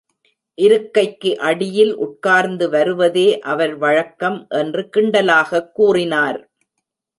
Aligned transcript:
இருக்கைக்கு 0.55 1.39
அடியில் 1.39 1.95
உட்கார்ந்து 1.95 2.69
வருவதே 2.69 3.39
அவர் 3.39 3.75
வழக்கம் 3.77 4.45
என்று 4.49 4.89
கிண்டலாகக் 4.97 5.71
கூறினார். 5.71 6.49